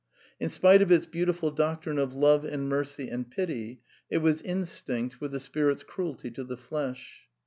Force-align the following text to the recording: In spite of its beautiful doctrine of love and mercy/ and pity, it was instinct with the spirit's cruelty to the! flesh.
In 0.39 0.49
spite 0.49 0.81
of 0.81 0.91
its 0.91 1.05
beautiful 1.05 1.51
doctrine 1.51 1.99
of 1.99 2.15
love 2.15 2.43
and 2.43 2.67
mercy/ 2.67 3.07
and 3.07 3.29
pity, 3.29 3.81
it 4.09 4.17
was 4.17 4.41
instinct 4.41 5.21
with 5.21 5.29
the 5.29 5.39
spirit's 5.39 5.83
cruelty 5.83 6.31
to 6.31 6.43
the! 6.43 6.57
flesh. 6.57 7.27